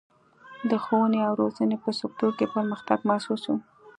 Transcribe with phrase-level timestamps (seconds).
[0.69, 3.53] د ښوونې او روزنې په سکتور کې پرمختګ محسوس و.